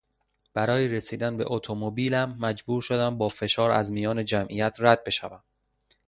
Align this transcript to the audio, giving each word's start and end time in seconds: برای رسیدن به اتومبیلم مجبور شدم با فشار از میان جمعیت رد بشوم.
برای 0.53 0.87
رسیدن 0.87 1.37
به 1.37 1.43
اتومبیلم 1.47 2.37
مجبور 2.39 2.81
شدم 2.81 3.17
با 3.17 3.29
فشار 3.29 3.71
از 3.71 3.91
میان 3.91 4.25
جمعیت 4.25 4.77
رد 4.79 5.03
بشوم. 5.03 5.43